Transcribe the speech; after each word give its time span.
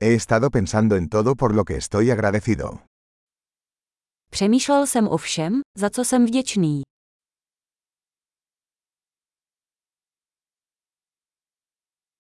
He 0.00 0.14
estado 0.14 0.50
pensando 0.50 0.94
en 0.94 1.08
todo 1.08 1.34
por 1.34 1.52
lo 1.54 1.64
que 1.64 1.76
estoy 1.76 2.10
agradecido. 2.10 2.78
Přemýšlel 4.30 4.86
jsem 4.86 5.08
o 5.08 5.16
všem, 5.16 5.60
za 5.78 5.90
co 5.90 6.04
jsem 6.04 6.26
vděčný. 6.26 6.82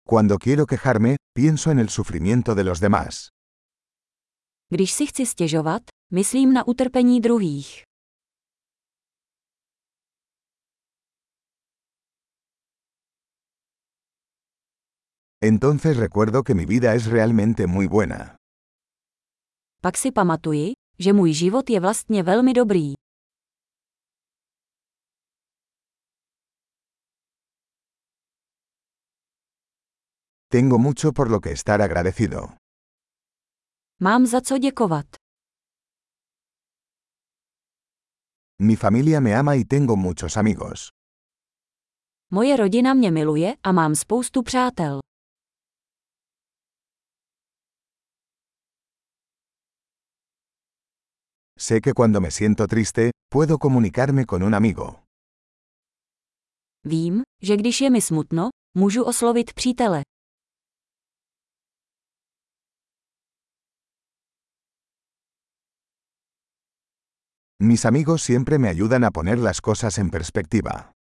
Cuando 0.08 0.38
quiero 0.38 0.66
quejarme, 0.66 1.14
pienso 1.35 1.71
en 1.71 1.79
el 1.79 1.88
sufrimiento 1.88 2.54
de 2.54 2.64
los 2.64 2.80
demás. 2.80 3.29
Když 4.69 4.92
si 4.92 5.06
chci 5.06 5.26
stěžovat, 5.26 5.83
myslím 6.12 6.53
na 6.53 6.67
utrpení 6.69 7.21
druhých. 7.21 7.83
Entonces 15.47 15.99
recuerdo 15.99 16.42
que 16.42 16.55
mi 16.55 16.65
vida 16.65 16.95
es 16.95 17.05
realmente 17.05 17.66
muy 17.66 17.87
buena. 17.87 18.37
Pak 19.83 19.97
si 19.97 20.12
pamatuji, 20.12 20.73
že 20.98 21.12
můj 21.12 21.33
život 21.33 21.70
je 21.70 21.80
vlastně 21.80 22.23
velmi 22.23 22.53
dobrý. 22.53 22.93
Tengo 30.48 30.79
mucho 30.79 31.12
por 31.12 31.30
lo 31.30 31.41
que 31.41 31.53
estar 31.53 31.83
agradecido. 31.83 32.48
Mám 34.01 34.27
za 34.27 34.41
co 34.41 34.59
děkovat. 34.59 35.06
Mi 38.61 38.77
familia 38.77 39.20
me 39.20 39.34
ama 39.37 39.55
y 39.55 39.65
tengo 39.65 39.97
muchos 39.97 40.37
amigos. 40.37 40.89
Moje 42.31 42.56
rodina 42.56 42.95
mě 42.95 43.11
miluje 43.11 43.55
a 43.62 43.73
mám 43.73 43.95
spoustu 43.95 44.42
přátel. 44.42 45.05
Sé 51.67 51.81
que 51.81 51.95
cuando 51.95 52.20
me 52.20 52.31
siento 52.31 52.67
triste, 52.67 53.12
puedo 53.31 53.59
comunicarme 53.59 54.27
con 54.27 54.43
un 54.43 54.53
amigo. 54.55 55.03
Vím, 56.84 57.23
že 57.43 57.56
když 57.56 57.81
je 57.81 57.91
mi 57.91 58.01
smutno, 58.01 58.48
můžu 58.77 59.05
oslovit 59.05 59.53
přítele. 59.53 60.03
Mis 67.62 67.84
amigos 67.84 68.23
siempre 68.23 68.59
me 68.59 68.69
ayudan 68.69 69.05
a 69.05 69.11
poner 69.11 69.39
las 69.39 69.61
cosas 69.61 69.99
en 69.99 70.11
perspectiva. 70.11 70.93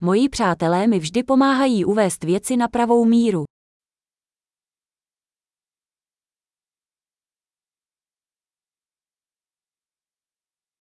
Moji 0.00 0.28
přátelé 0.28 0.86
mi 0.86 0.98
vždy 0.98 1.22
pomáhají 1.22 1.84
uvést 1.84 2.24
věci 2.24 2.56
na 2.56 2.68
pravou 2.68 3.04
míru. 3.04 3.49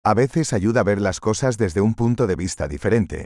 A 0.05 0.15
veces 0.15 0.53
ayuda 0.53 0.81
a 0.81 0.85
ver 0.85 1.01
las 1.01 1.21
cosas 1.21 1.57
desde 1.57 1.81
un 1.81 1.95
punto 1.95 2.27
de 2.27 2.35
vista 2.37 2.67
diferente. 2.69 3.25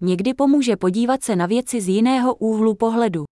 Někdy 0.00 0.34
pomůže 0.34 0.76
podívat 0.76 1.24
se 1.24 1.36
na 1.36 1.46
věci 1.46 1.80
z 1.80 1.88
jiného 1.88 2.34
úhlu 2.34 2.74
pohledu. 2.74 3.24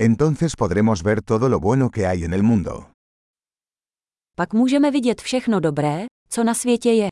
Entonces 0.00 0.56
podremos 0.56 1.02
ver 1.02 1.22
todo 1.22 1.48
lo 1.48 1.60
bueno 1.60 1.90
que 1.90 2.06
hay 2.06 2.24
en 2.24 2.32
el 2.32 2.42
mundo. 2.42 2.90
Pak 4.36 4.54
můžeme 4.54 4.90
vidět 4.90 5.20
všechno 5.20 5.60
dobré, 5.60 6.06
co 6.28 6.44
na 6.44 6.54
světě 6.54 6.90
je. 6.90 7.08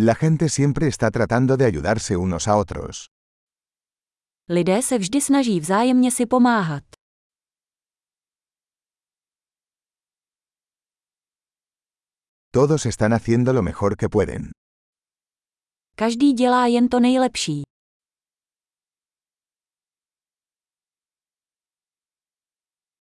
La 0.00 0.14
gente 0.14 0.48
siempre 0.48 0.86
está 0.86 1.10
tratando 1.10 1.56
de 1.56 1.64
ayudarse 1.64 2.16
unos 2.16 2.46
a 2.46 2.56
otros. 2.56 3.10
Lidé 4.48 4.80
se 4.82 4.98
vždy 4.98 5.20
snaží 5.20 5.60
vzájemně 5.60 6.10
si 6.10 6.26
pomáhat. 6.26 6.84
Todos 12.52 12.86
están 12.86 13.12
haciendo 13.12 13.52
lo 13.52 13.62
mejor 13.62 13.96
que 13.96 14.08
pueden. 14.08 14.52
Každý 15.96 16.32
dělá 16.32 16.66
jen 16.66 16.88
to 16.88 17.00
nejlepší. 17.00 17.62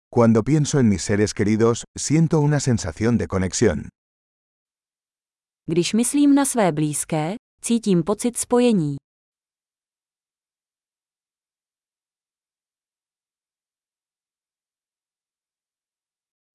Cuando 0.10 0.44
pienso 0.44 0.80
en 0.80 0.90
mis 0.90 1.04
seres 1.04 1.34
queridos, 1.34 1.84
siento 1.96 2.40
una 2.40 2.60
sensación 2.60 3.18
de 3.20 3.28
conexión. 3.28 3.90
Když 5.72 5.94
myslím 5.94 6.36
na 6.36 6.46
své 6.46 6.72
blízké, 6.72 7.36
cítím 7.62 8.04
pocit 8.04 8.38
spojení. 8.38 8.96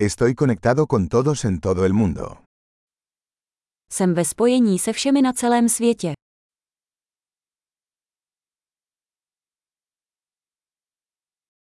Estoy 0.03 0.35
conectado 0.35 0.87
con 0.87 1.09
todos 1.09 1.45
en 1.45 1.61
todo 1.61 1.85
el 1.85 1.93
mundo. 1.93 2.23
Jsem 3.91 4.15
ve 4.15 4.25
spojení 4.25 4.79
se 4.79 4.93
všemi 4.93 5.23
na 5.23 5.33
celém 5.33 5.69
světě. 5.69 6.13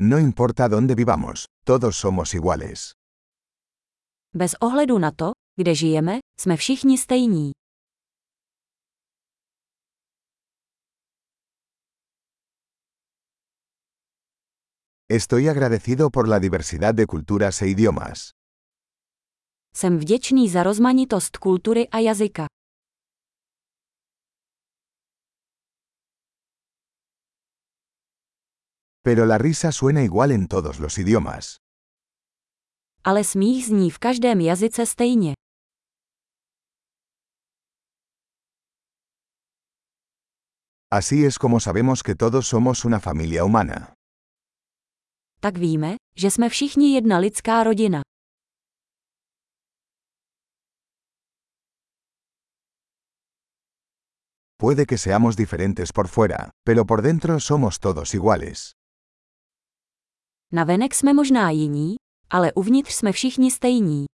No 0.01 0.17
importa 0.17 0.67
dónde 0.67 0.95
vivamos, 0.95 1.45
todos 1.65 1.97
somos 1.97 2.33
iguales. 2.33 2.91
Bez 4.35 4.55
ohledu 4.61 4.99
na 4.99 5.11
to, 5.11 5.31
kde 5.55 5.75
žijeme, 5.75 6.19
jsme 6.39 6.57
všichni 6.57 6.97
stejní. 6.97 7.51
Estoy 15.09 15.49
agradecido 15.49 16.09
por 16.09 16.27
la 16.29 16.39
diversidad 16.39 16.95
de 16.95 17.05
culturas 17.05 17.61
e 17.61 17.67
idiomas. 17.67 18.29
Jsem 19.75 19.97
vděčný 19.99 20.49
za 20.49 20.63
rozmanitost 20.63 21.37
kultury 21.37 21.87
a 21.89 21.99
jazyka. 21.99 22.45
Pero 29.03 29.25
la 29.25 29.37
risa 29.37 29.71
suena 29.71 30.01
igual 30.03 30.31
en 30.31 30.47
todos 30.47 30.79
los 30.79 30.97
idiomas. 30.97 31.55
Ale 33.03 33.23
smích 33.23 33.65
zní 33.65 33.91
v 33.91 33.99
každém 33.99 34.41
jazyce 34.41 34.85
stejně. 34.85 35.33
Así 40.93 41.23
es 41.23 41.39
como 41.39 41.61
sabemos 41.61 42.03
que 42.03 42.15
todos 42.15 42.47
somos 42.47 42.83
una 42.83 42.99
familia 42.99 43.45
humana. 43.45 43.93
Tak 45.39 45.57
víme, 45.57 45.95
že 46.15 46.31
jsme 46.31 46.49
všichni 46.49 46.93
jedna 46.93 47.17
lidská 47.17 47.63
rodina. 47.63 48.01
Puede 54.57 54.85
que 54.85 54.97
seamos 54.97 55.35
diferentes 55.35 55.91
por 55.93 56.07
fuera, 56.07 56.49
pero 56.65 56.85
por 56.85 57.01
dentro 57.01 57.39
somos 57.39 57.79
todos 57.79 58.13
iguales. 58.13 58.71
Navenek 60.51 60.95
jsme 60.95 61.13
možná 61.13 61.49
jiní, 61.49 61.95
ale 62.29 62.53
uvnitř 62.53 62.93
jsme 62.93 63.11
všichni 63.11 63.51
stejní. 63.51 64.10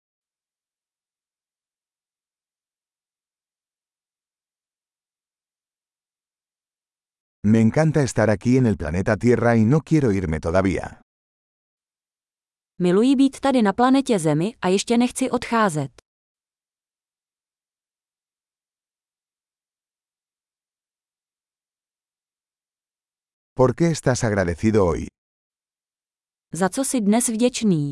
Me 7.44 7.60
encanta 7.60 8.04
estar 8.04 8.30
aquí 8.30 8.58
en 8.58 8.68
el 8.68 8.78
planeta 8.78 9.18
Tierra 9.18 9.56
y 9.58 9.66
no 9.66 9.82
quiero 9.82 10.12
irme 10.12 10.40
todavía. 10.40 11.02
Miluji 12.80 13.16
být 13.16 13.40
tady 13.40 13.62
na 13.62 13.74
planetě 13.74 14.20
Zemi 14.20 14.56
a 14.62 14.68
ještě 14.68 14.98
nechci 14.98 15.30
odcházet. 15.30 15.92
¿Por 23.54 23.76
qué 23.76 23.92
estás 23.92 24.24
agradecido 24.24 24.86
hoy? 24.86 25.08
Za 26.54 26.70
co 26.70 26.84
jsi 26.86 27.02
dnes 27.02 27.28
vděčný? 27.30 27.92